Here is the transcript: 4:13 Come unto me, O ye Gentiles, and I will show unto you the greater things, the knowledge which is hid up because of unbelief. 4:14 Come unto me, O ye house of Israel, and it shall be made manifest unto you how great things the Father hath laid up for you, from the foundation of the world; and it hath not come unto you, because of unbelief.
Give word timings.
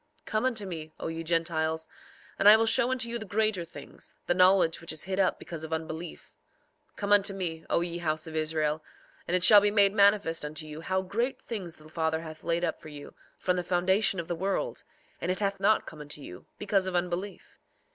4:13 0.21 0.25
Come 0.25 0.45
unto 0.45 0.65
me, 0.65 0.93
O 0.99 1.07
ye 1.09 1.23
Gentiles, 1.23 1.87
and 2.39 2.49
I 2.49 2.57
will 2.57 2.65
show 2.65 2.89
unto 2.89 3.07
you 3.07 3.19
the 3.19 3.23
greater 3.23 3.63
things, 3.63 4.15
the 4.25 4.33
knowledge 4.33 4.81
which 4.81 4.91
is 4.91 5.03
hid 5.03 5.19
up 5.19 5.37
because 5.37 5.63
of 5.63 5.71
unbelief. 5.71 6.33
4:14 6.93 6.95
Come 6.95 7.13
unto 7.13 7.33
me, 7.35 7.65
O 7.69 7.81
ye 7.81 7.99
house 7.99 8.25
of 8.25 8.35
Israel, 8.35 8.83
and 9.27 9.35
it 9.37 9.43
shall 9.43 9.61
be 9.61 9.69
made 9.69 9.93
manifest 9.93 10.43
unto 10.43 10.65
you 10.65 10.81
how 10.81 11.03
great 11.03 11.39
things 11.39 11.75
the 11.75 11.87
Father 11.87 12.21
hath 12.21 12.43
laid 12.43 12.63
up 12.65 12.81
for 12.81 12.89
you, 12.89 13.13
from 13.37 13.57
the 13.57 13.63
foundation 13.63 14.19
of 14.19 14.27
the 14.27 14.33
world; 14.35 14.83
and 15.21 15.29
it 15.31 15.39
hath 15.39 15.59
not 15.59 15.85
come 15.85 16.01
unto 16.01 16.19
you, 16.19 16.47
because 16.57 16.87
of 16.87 16.95
unbelief. 16.95 17.59